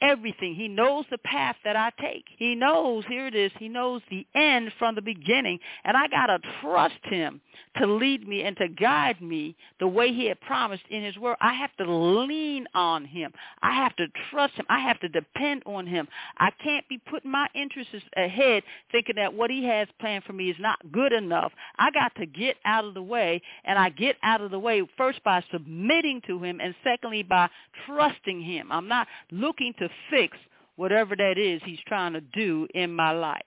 [0.02, 0.56] everything.
[0.56, 2.26] He knows the path that I take.
[2.38, 5.60] He knows, here it is, he knows the end from the beginning.
[5.84, 7.42] And I got to trust him
[7.78, 11.38] to lead me and to guide me the way he had promised in his word.
[11.42, 13.32] I have to lean on him.
[13.62, 14.66] I have to trust him.
[14.70, 16.08] I have to depend on him.
[16.38, 20.50] I can't be putting my interests ahead thinking that what he has planned for me
[20.50, 21.52] is not good enough.
[21.78, 24.88] I got to get out of the way, and I get out of the way
[24.98, 27.50] first by submitting to him and secondly by
[27.86, 28.72] trusting him.
[28.72, 30.38] I'm not looking to fix
[30.76, 33.42] whatever that is he's trying to do in my life.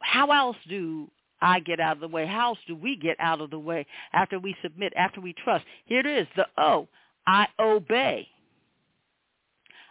[0.00, 1.10] How else do
[1.42, 2.26] I get out of the way?
[2.26, 5.64] How else do we get out of the way after we submit, after we trust?
[5.86, 6.88] Here it is, the O.
[7.26, 8.26] I obey.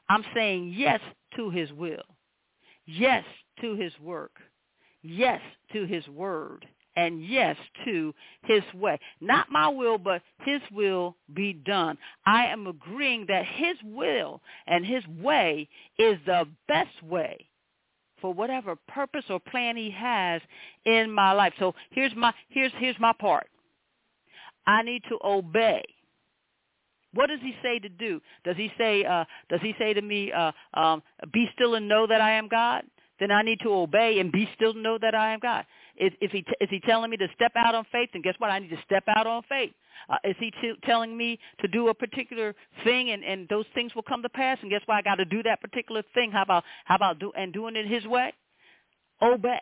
[0.09, 0.99] I'm saying yes
[1.35, 2.03] to his will,
[2.85, 3.23] yes
[3.61, 4.31] to his work,
[5.03, 5.39] yes
[5.73, 6.65] to his word,
[6.99, 8.99] and yes to his way.
[9.21, 11.97] Not my will, but his will be done.
[12.25, 17.47] I am agreeing that his will and his way is the best way
[18.19, 20.41] for whatever purpose or plan he has
[20.85, 21.53] in my life.
[21.57, 23.47] So here's my here's here's my part.
[24.67, 25.83] I need to obey.
[27.13, 28.21] What does he say to do?
[28.43, 32.05] Does he say uh does he say to me uh um be still and know
[32.07, 32.83] that I am God?
[33.21, 35.65] Then I need to obey and be still and know that I am God.
[35.99, 38.09] Is, is he is he telling me to step out on faith?
[38.13, 38.49] And guess what?
[38.49, 39.71] I need to step out on faith.
[40.09, 43.93] Uh, is he t- telling me to do a particular thing, and and those things
[43.93, 44.57] will come to pass?
[44.61, 44.95] And guess what?
[44.95, 46.31] I got to do that particular thing.
[46.31, 48.33] How about how about do and doing it His way?
[49.21, 49.59] Obey.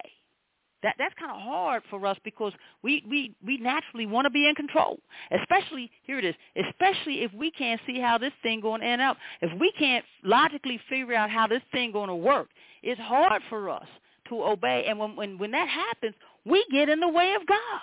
[0.83, 4.47] That that's kind of hard for us because we we we naturally want to be
[4.47, 4.99] in control.
[5.31, 6.35] Especially here it is.
[6.55, 9.17] Especially if we can't see how this thing going to end up.
[9.41, 12.49] If we can't logically figure out how this thing going to work,
[12.83, 13.87] it's hard for us
[14.29, 14.85] to obey.
[14.87, 17.81] And when, when, when that happens, we get in the way of God.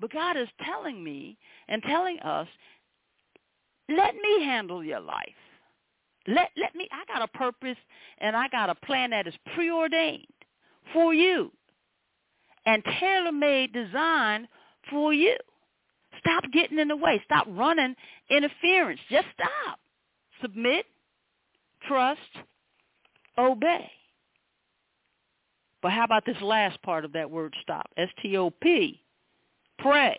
[0.00, 2.48] But God is telling me and telling us,
[3.88, 5.28] let me handle your life.
[6.26, 7.76] Let, let me, I got a purpose
[8.18, 10.26] and I got a plan that is preordained
[10.92, 11.52] for you
[12.66, 14.48] and tailor-made design
[14.90, 15.36] for you.
[16.20, 17.22] Stop getting in the way.
[17.24, 17.94] Stop running
[18.28, 19.00] interference.
[19.08, 19.78] Just stop.
[20.42, 20.84] Submit,
[21.86, 22.20] trust,
[23.38, 23.90] obey.
[25.86, 27.88] But how about this last part of that word stop?
[27.96, 29.00] S-T-O-P.
[29.78, 30.18] Pray.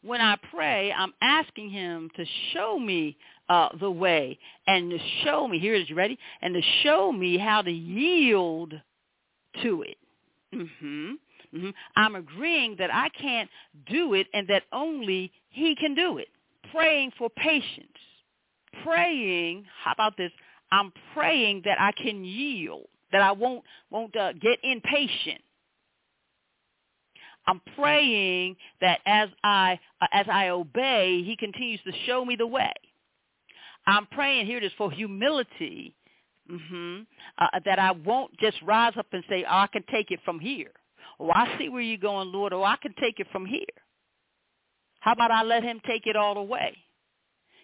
[0.00, 3.18] When I pray, I'm asking him to show me
[3.50, 6.18] uh, the way and to show me, here it is, you ready?
[6.40, 8.72] And to show me how to yield
[9.62, 9.98] to it.
[10.54, 11.10] Mm-hmm.
[11.54, 11.70] Mm-hmm.
[11.96, 13.50] I'm agreeing that I can't
[13.90, 16.28] do it and that only he can do it.
[16.72, 17.88] Praying for patience.
[18.82, 20.32] Praying, how about this?
[20.72, 25.42] I'm praying that I can yield that I won't won't uh, get impatient.
[27.46, 32.46] I'm praying that as I uh, as I obey, He continues to show me the
[32.46, 32.72] way.
[33.86, 35.94] I'm praying here just for humility,
[36.50, 37.02] mm-hmm,
[37.38, 40.38] uh, that I won't just rise up and say, oh, I can take it from
[40.38, 40.70] here.
[41.18, 42.52] Oh, I see where you're going, Lord.
[42.52, 43.64] Oh, I can take it from here.
[45.00, 46.76] How about I let him take it all away?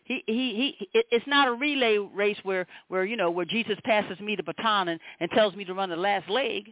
[0.06, 4.20] He, he, he, it's not a relay race where, where, you know, where Jesus passes
[4.20, 6.70] me the baton and, and tells me to run the last leg.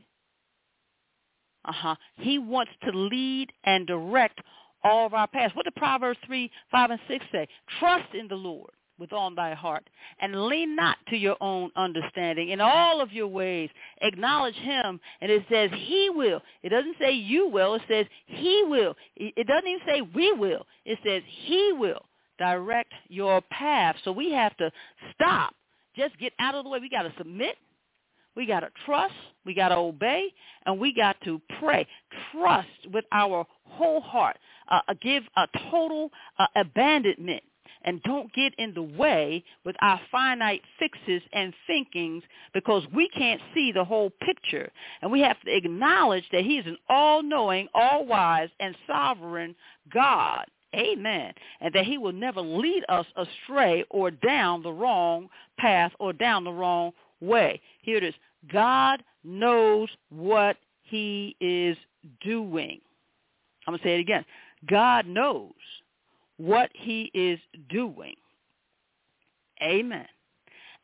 [1.64, 1.96] Uh-huh.
[2.16, 4.40] He wants to lead and direct
[4.84, 5.54] all of our paths.
[5.56, 7.48] What did Proverbs 3, 5, and 6 say?
[7.80, 8.70] Trust in the Lord
[9.00, 9.88] with all thy heart
[10.20, 13.68] and lean not to your own understanding in all of your ways
[14.02, 18.62] acknowledge him and it says he will it doesn't say you will it says he
[18.68, 22.06] will it doesn't even say we will it says he will
[22.38, 24.70] direct your path so we have to
[25.14, 25.54] stop
[25.96, 27.56] just get out of the way we got to submit
[28.36, 29.14] we got to trust,
[29.46, 30.32] we got to obey,
[30.66, 31.86] and we got to pray.
[32.32, 34.36] Trust with our whole heart.
[34.68, 37.42] Uh, uh, give a total uh, abandonment
[37.84, 42.22] and don't get in the way with our finite fixes and thinkings
[42.54, 44.70] because we can't see the whole picture.
[45.02, 49.54] And we have to acknowledge that he is an all-knowing, all-wise, and sovereign
[49.92, 50.46] God.
[50.74, 51.32] Amen.
[51.60, 56.44] And that he will never lead us astray or down the wrong path or down
[56.44, 57.60] the wrong way.
[57.82, 58.14] Here it is.
[58.52, 61.76] God knows what he is
[62.22, 62.80] doing.
[63.66, 64.24] I'm going to say it again.
[64.68, 65.52] God knows
[66.36, 67.38] what he is
[67.70, 68.14] doing.
[69.62, 70.06] Amen.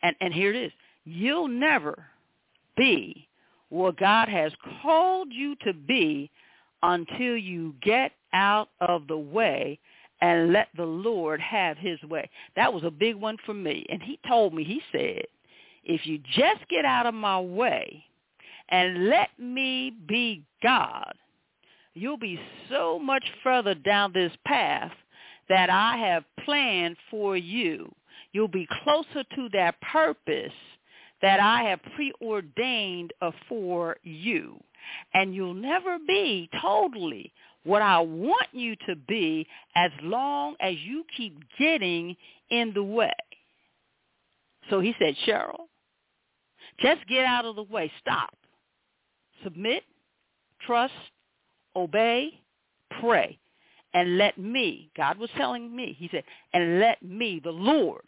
[0.03, 0.72] And, and here it is.
[1.05, 2.05] You'll never
[2.76, 3.29] be
[3.68, 6.31] what God has called you to be
[6.82, 9.78] until you get out of the way
[10.20, 12.28] and let the Lord have his way.
[12.56, 13.86] That was a big one for me.
[13.88, 15.24] And he told me, he said,
[15.84, 18.04] if you just get out of my way
[18.68, 21.14] and let me be God,
[21.94, 22.38] you'll be
[22.68, 24.92] so much further down this path
[25.48, 27.90] that I have planned for you.
[28.32, 30.52] You'll be closer to that purpose
[31.22, 33.12] that I have preordained
[33.48, 34.60] for you.
[35.14, 37.32] And you'll never be totally
[37.64, 42.16] what I want you to be as long as you keep getting
[42.50, 43.12] in the way.
[44.70, 45.66] So he said, Cheryl,
[46.80, 47.90] just get out of the way.
[48.00, 48.34] Stop.
[49.42, 49.82] Submit,
[50.66, 50.92] trust,
[51.74, 52.40] obey,
[53.00, 53.38] pray,
[53.94, 58.02] and let me, God was telling me, he said, and let me, the Lord,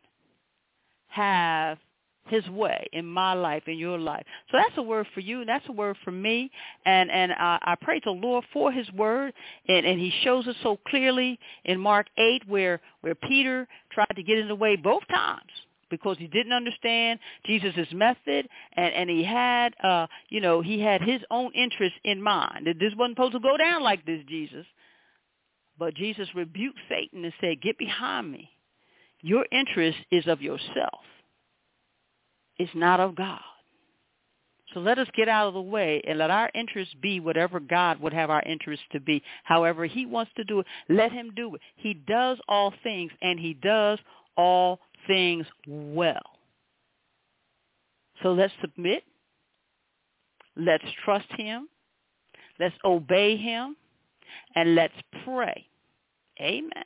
[1.09, 1.79] have
[2.27, 4.25] his way in my life, in your life.
[4.51, 6.51] So that's a word for you, and that's a word for me.
[6.87, 9.33] And and I, I praise the Lord for his word,
[9.69, 14.23] and, and he shows us so clearly in Mark 8 where, where Peter tried to
[14.23, 15.51] get in the way both times
[15.91, 21.03] because he didn't understand Jesus' method and, and he had uh you know, he had
[21.03, 22.67] his own interest in mind.
[22.67, 24.67] That this wasn't supposed to go down like this, Jesus.
[25.79, 28.51] But Jesus rebuked Satan and said, Get behind me.
[29.21, 31.01] Your interest is of yourself.
[32.59, 33.41] It's not of God.
[34.75, 38.01] So let us get out of the way and let our interests be whatever God
[38.01, 39.23] would have our interests to be.
[39.45, 41.61] However he wants to do it, let him do it.
[41.77, 43.99] He does all things and he does
[44.37, 46.23] all things well.
[48.23, 49.05] So let's submit.
[50.57, 51.69] Let's trust him.
[52.59, 53.77] Let's obey him.
[54.55, 55.67] And let's pray.
[56.41, 56.85] Amen.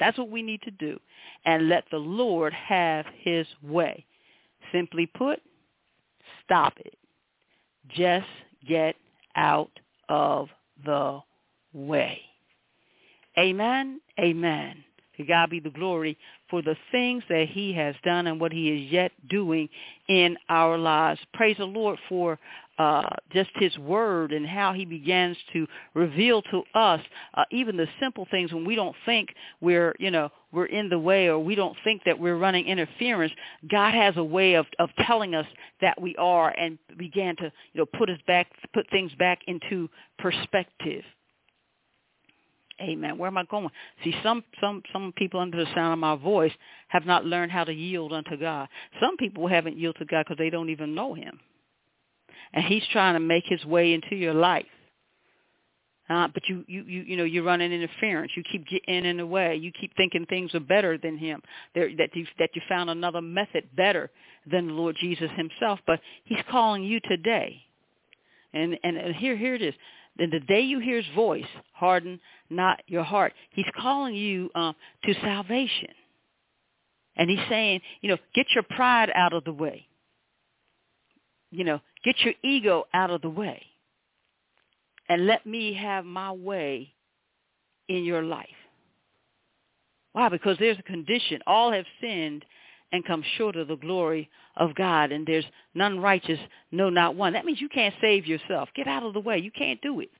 [0.00, 0.98] That's what we need to do.
[1.44, 4.04] And let the Lord have his way.
[4.72, 5.40] Simply put,
[6.44, 6.96] stop it.
[7.88, 8.26] Just
[8.68, 8.96] get
[9.36, 9.70] out
[10.08, 10.48] of
[10.84, 11.20] the
[11.72, 12.20] way.
[13.38, 14.00] Amen.
[14.18, 14.84] Amen.
[15.20, 16.16] To God be the glory
[16.48, 19.68] for the things that he has done and what he is yet doing
[20.08, 21.20] in our lives.
[21.34, 22.38] Praise the Lord for
[22.78, 27.02] uh, just his word and how he begins to reveal to us
[27.34, 29.28] uh, even the simple things when we don't think
[29.60, 33.34] we're, you know, we're in the way or we don't think that we're running interference.
[33.70, 35.44] God has a way of, of telling us
[35.82, 39.86] that we are and began to, you know, put us back, put things back into
[40.18, 41.04] perspective.
[42.80, 43.18] Amen.
[43.18, 43.70] Where am I going?
[44.04, 46.52] See, some some some people under the sound of my voice
[46.88, 48.68] have not learned how to yield unto God.
[49.00, 51.38] Some people haven't yielded to God because they don't even know Him,
[52.52, 54.66] and He's trying to make His way into your life.
[56.08, 58.32] Uh, but you, you, you, you know, you're running interference.
[58.36, 59.54] You keep getting in the way.
[59.54, 61.40] You keep thinking things are better than Him.
[61.74, 64.10] There, that you that you found another method better
[64.50, 65.78] than the Lord Jesus Himself.
[65.86, 67.62] But He's calling you today,
[68.52, 69.74] and and, and here here it is.
[70.16, 73.32] Then the day you hear his voice, harden not your heart.
[73.50, 75.88] He's calling you um, to salvation.
[77.16, 79.86] And he's saying, you know, get your pride out of the way.
[81.50, 83.62] You know, get your ego out of the way.
[85.08, 86.94] And let me have my way
[87.88, 88.46] in your life.
[90.12, 90.28] Why?
[90.28, 91.40] Because there's a condition.
[91.46, 92.44] All have sinned
[92.92, 95.12] and come short of the glory of God.
[95.12, 96.38] And there's none righteous,
[96.72, 97.32] no, not one.
[97.34, 98.68] That means you can't save yourself.
[98.74, 99.38] Get out of the way.
[99.38, 100.10] You can't do it.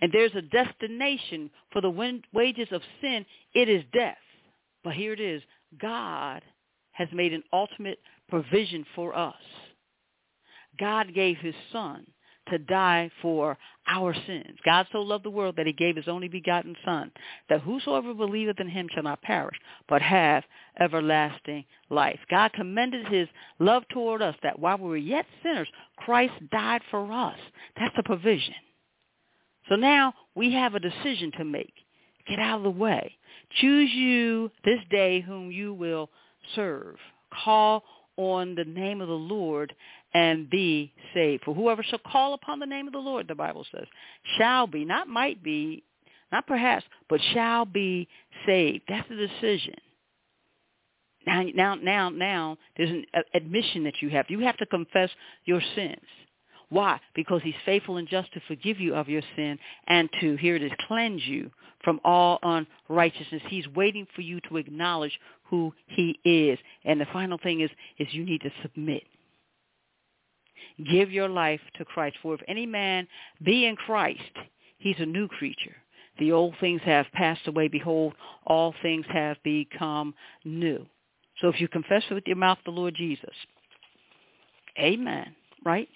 [0.00, 3.26] And there's a destination for the wages of sin.
[3.54, 4.16] It is death.
[4.84, 5.42] But here it is.
[5.80, 6.42] God
[6.92, 7.98] has made an ultimate
[8.28, 9.34] provision for us.
[10.78, 12.06] God gave his son
[12.50, 14.58] to die for our sins.
[14.64, 17.10] God so loved the world that he gave his only begotten Son,
[17.48, 19.56] that whosoever believeth in him shall not perish,
[19.88, 20.44] but have
[20.78, 22.18] everlasting life.
[22.30, 23.28] God commended his
[23.58, 27.38] love toward us that while we were yet sinners, Christ died for us.
[27.78, 28.54] That's the provision.
[29.68, 31.74] So now we have a decision to make.
[32.28, 33.16] Get out of the way.
[33.60, 36.10] Choose you this day whom you will
[36.54, 36.96] serve.
[37.44, 37.82] Call
[38.16, 39.74] on the name of the Lord
[40.14, 41.44] and be saved.
[41.44, 43.86] For whoever shall call upon the name of the Lord, the Bible says,
[44.38, 45.84] shall be, not might be,
[46.32, 48.08] not perhaps, but shall be
[48.46, 48.82] saved.
[48.88, 49.74] That's the decision.
[51.26, 54.26] Now, now, now, now, there's an uh, admission that you have.
[54.28, 55.10] You have to confess
[55.44, 56.00] your sins.
[56.70, 57.00] Why?
[57.14, 59.58] Because he's faithful and just to forgive you of your sin
[59.88, 61.50] and to, here it is, cleanse you
[61.82, 62.38] from all
[62.88, 63.42] unrighteousness.
[63.48, 66.58] He's waiting for you to acknowledge who he is.
[66.84, 69.02] And the final thing is, is you need to submit.
[70.90, 72.16] Give your life to Christ.
[72.22, 73.06] For if any man
[73.44, 74.20] be in Christ,
[74.78, 75.76] he's a new creature.
[76.18, 77.68] The old things have passed away.
[77.68, 78.14] Behold,
[78.46, 80.86] all things have become new.
[81.40, 83.34] So if you confess with your mouth the Lord Jesus,
[84.78, 85.34] amen,
[85.64, 85.88] right?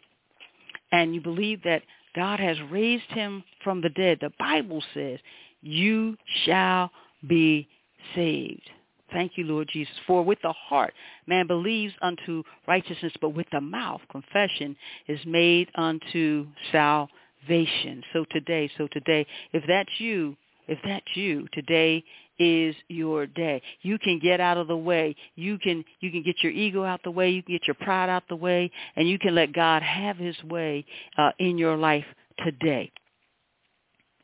[0.93, 1.83] And you believe that
[2.15, 5.19] God has raised him from the dead, the Bible says,
[5.61, 6.91] you shall
[7.27, 7.69] be
[8.15, 8.71] saved.
[9.13, 9.95] Thank you, Lord Jesus.
[10.07, 10.95] For with the heart
[11.27, 14.77] man believes unto righteousness, but with the mouth confession
[15.09, 18.03] is made unto salvation.
[18.13, 20.37] So today, so today, if that's you,
[20.67, 22.03] if that's you, today
[22.39, 23.63] is your day.
[23.83, 25.15] You can get out of the way.
[25.37, 27.31] You can you can get your ego out the way.
[27.31, 30.43] You can get your pride out the way, and you can let God have His
[30.45, 30.85] way
[31.19, 32.07] uh, in your life
[32.45, 32.91] today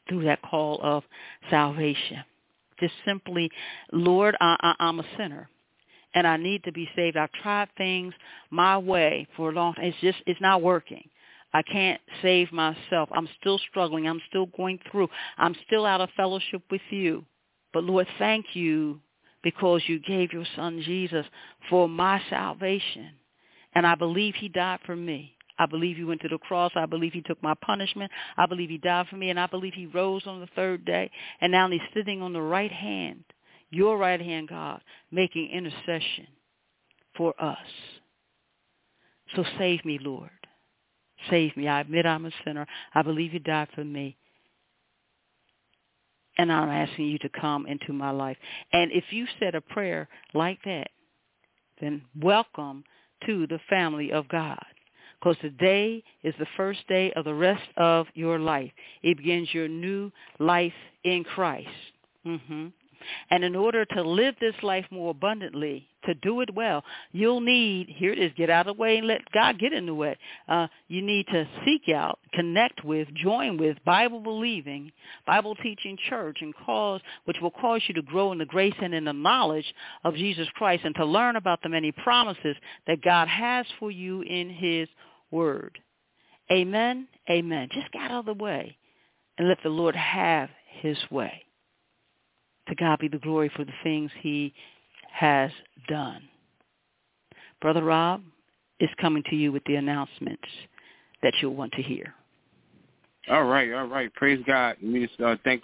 [0.09, 1.05] through that call of
[1.51, 2.25] salvation
[2.81, 3.51] just simply,
[3.93, 5.49] Lord, I, I, I'm a sinner
[6.15, 7.17] and I need to be saved.
[7.17, 8.15] I've tried things
[8.51, 9.87] my way for a long time.
[9.87, 11.09] It's just, it's not working.
[11.53, 13.09] I can't save myself.
[13.13, 14.07] I'm still struggling.
[14.07, 15.09] I'm still going through.
[15.37, 17.25] I'm still out of fellowship with you.
[17.73, 19.01] But Lord, thank you
[19.43, 21.27] because you gave your son Jesus
[21.69, 23.11] for my salvation.
[23.75, 25.35] And I believe he died for me.
[25.61, 26.73] I believe he went to the cross.
[26.75, 28.11] I believe he took my punishment.
[28.39, 29.29] I believe he died for me.
[29.29, 31.11] And I believe he rose on the third day.
[31.43, 33.25] And now he's sitting on the right hand,
[33.69, 34.81] your right hand, God,
[35.11, 36.27] making intercession
[37.15, 37.59] for us.
[39.37, 40.31] So save me, Lord.
[41.29, 41.69] Save me.
[41.69, 42.67] I admit I'm a sinner.
[42.95, 44.17] I believe you died for me.
[46.39, 48.39] And I'm asking you to come into my life.
[48.73, 50.89] And if you said a prayer like that,
[51.83, 52.83] then welcome
[53.27, 54.65] to the family of God
[55.21, 58.71] because today is the first day of the rest of your life.
[59.03, 60.73] It begins your new life
[61.05, 61.69] in Christ.
[62.27, 62.69] Mm-hmm.
[63.31, 67.89] And in order to live this life more abundantly, to do it well, you'll need,
[67.89, 70.17] here it is, get out of the way and let God get in the way.
[70.49, 74.93] Uh, you need to seek out, connect with, join with Bible-believing,
[75.27, 79.05] Bible-teaching church and cause, which will cause you to grow in the grace and in
[79.05, 82.57] the knowledge of Jesus Christ and to learn about the many promises
[82.87, 84.89] that God has for you in his
[85.31, 85.79] word.
[86.51, 87.07] Amen.
[87.29, 87.69] Amen.
[87.73, 88.77] Just get out of the way
[89.39, 90.49] and let the Lord have
[90.81, 91.45] his way.
[92.69, 94.53] To God be the glory for the things he
[95.13, 95.51] has
[95.89, 96.23] done.
[97.61, 98.23] Brother Rob
[98.79, 100.49] is coming to you with the announcements
[101.23, 102.15] that you'll want to hear.
[103.31, 104.13] All right, all right.
[104.15, 104.77] Praise God.
[105.23, 105.63] Uh, thank,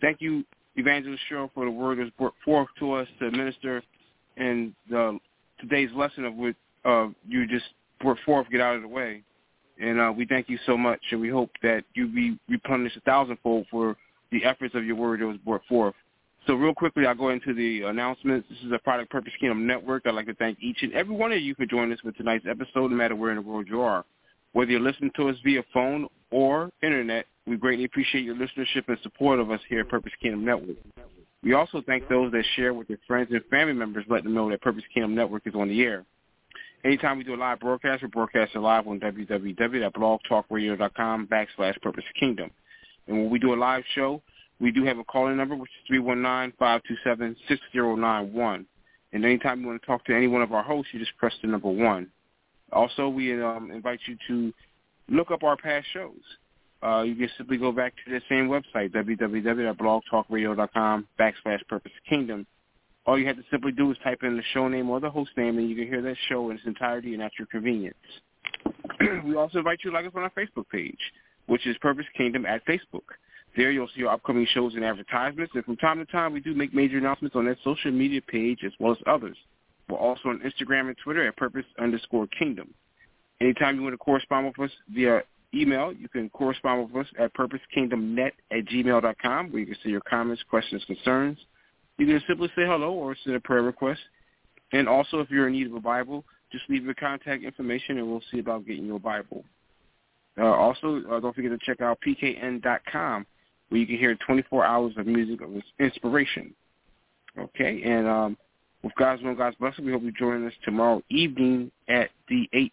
[0.00, 0.44] thank you,
[0.76, 3.82] Evangelist Cheryl, for the word that's brought forth to us to minister
[4.36, 5.18] in the,
[5.60, 6.54] today's lesson of what
[6.84, 7.66] uh, you just
[8.00, 9.22] brought forth, get out of the way.
[9.80, 13.00] And uh, we thank you so much, and we hope that you be replenished a
[13.00, 13.96] thousandfold for
[14.30, 15.94] the efforts of your word that was brought forth.
[16.46, 18.46] So real quickly, I'll go into the announcements.
[18.50, 20.02] This is a Product Purpose Kingdom Network.
[20.06, 22.44] I'd like to thank each and every one of you for joining us for tonight's
[22.48, 24.04] episode, no matter where in the world you are.
[24.52, 28.98] Whether you're listening to us via phone or internet, we greatly appreciate your listenership and
[29.02, 30.76] support of us here at Purpose Kingdom Network.
[31.42, 34.50] We also thank those that share with their friends and family members, letting them know
[34.50, 36.04] that Purpose Kingdom Network is on the air.
[36.84, 42.50] Anytime we do a live broadcast, we broadcast broadcasting live on www.blogtalkradio.com backslash Purpose Kingdom.
[43.06, 44.20] And when we do a live show,
[44.60, 48.66] we do have a calling number, which is 319-527-6091.
[49.14, 51.32] And anytime you want to talk to any one of our hosts, you just press
[51.40, 52.08] the number one.
[52.70, 54.52] Also, we um, invite you to
[55.08, 56.20] look up our past shows.
[56.82, 62.46] Uh, you can simply go back to the same website, www.blogtalkradio.com backslash Purpose Kingdom,
[63.06, 65.30] All you have to simply do is type in the show name or the host
[65.36, 67.96] name, and you can hear that show in its entirety and at your convenience.
[69.24, 70.98] we also invite you to like us on our Facebook page,
[71.46, 73.02] which is Purpose Kingdom at Facebook.
[73.56, 76.54] There you'll see our upcoming shows and advertisements, and from time to time we do
[76.54, 79.36] make major announcements on that social media page as well as others.
[79.88, 82.72] We're also on Instagram and Twitter at Purpose underscore Kingdom.
[83.40, 85.22] Anytime you want to correspond with us via
[85.54, 90.00] email, you can correspond with us at purposekingdomnet at gmail.com where you can see your
[90.00, 91.38] comments, questions, concerns.
[91.98, 94.00] You can simply say hello or send a prayer request.
[94.72, 98.08] And also, if you're in need of a Bible, just leave your contact information and
[98.08, 99.44] we'll see about getting you a Bible.
[100.38, 103.26] Uh, also, uh, don't forget to check out pkn.com
[103.68, 106.54] where you can hear 24 hours of music of inspiration.
[107.38, 108.36] Okay, and um,
[108.82, 112.72] with God's will God's blessing, we hope you join us tomorrow evening at the 8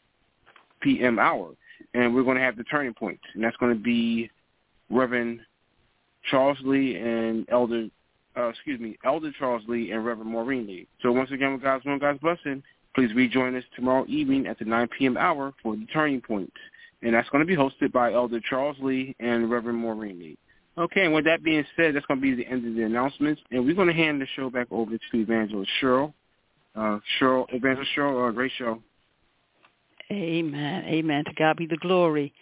[0.81, 1.17] p.m.
[1.17, 1.51] hour.
[1.93, 4.29] And we're going to have the turning point, and that's going to be
[4.91, 5.39] Reverend
[6.29, 7.87] Charles Lee and Elder,
[8.37, 10.87] uh, excuse me, Elder Charles Lee and Reverend Maureen Lee.
[11.01, 12.63] So once again, with God's will and God's blessing,
[12.95, 15.17] please rejoin us tomorrow evening at the 9 p.m.
[15.17, 16.51] hour for the turning point.
[17.01, 20.37] And that's going to be hosted by Elder Charles Lee and Reverend Maureen Lee.
[20.77, 23.41] Okay, and with that being said, that's going to be the end of the announcements,
[23.51, 26.13] and we're going to hand the show back over to Evangelist Cheryl.
[26.75, 28.81] Uh, Cheryl, Evangelist Cheryl, uh, great show.
[30.09, 30.85] Amen.
[30.85, 31.25] Amen.
[31.25, 32.33] To God be the glory.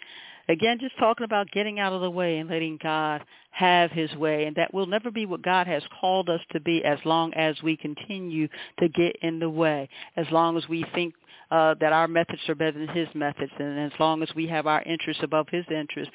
[0.49, 4.45] Again, just talking about getting out of the way and letting God have his way.
[4.45, 7.55] And that will never be what God has called us to be as long as
[7.61, 8.47] we continue
[8.79, 9.87] to get in the way,
[10.17, 11.13] as long as we think
[11.51, 14.67] uh, that our methods are better than his methods, and as long as we have
[14.67, 16.13] our interests above his interests,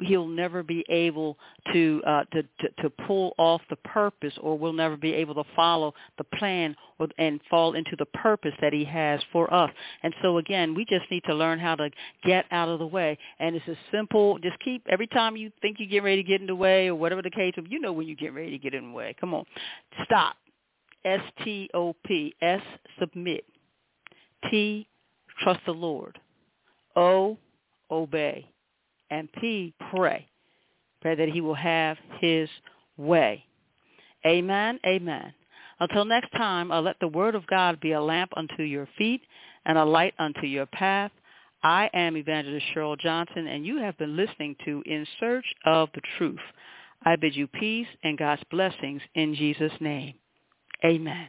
[0.00, 1.36] he'll never be able
[1.72, 5.44] to, uh, to to to pull off the purpose, or we'll never be able to
[5.54, 9.70] follow the plan or, and fall into the purpose that he has for us.
[10.02, 11.90] And so again, we just need to learn how to
[12.24, 14.38] get out of the way, and it's a simple.
[14.38, 16.94] Just keep every time you think you get ready to get in the way, or
[16.94, 19.14] whatever the case, you know when you get ready to get in the way.
[19.20, 19.44] Come on,
[20.04, 20.36] stop.
[21.04, 22.60] S T O P S
[22.98, 23.44] submit
[24.50, 24.88] T,
[25.42, 26.18] trust the Lord.
[26.96, 27.36] O,
[27.90, 28.46] obey.
[29.10, 30.26] And P, pray.
[31.00, 32.48] Pray that he will have his
[32.96, 33.44] way.
[34.26, 34.78] Amen.
[34.86, 35.32] Amen.
[35.80, 39.22] Until next time, uh, let the word of God be a lamp unto your feet
[39.64, 41.10] and a light unto your path.
[41.62, 46.00] I am Evangelist Cheryl Johnson, and you have been listening to In Search of the
[46.18, 46.40] Truth.
[47.04, 50.14] I bid you peace and God's blessings in Jesus' name.
[50.84, 51.28] Amen.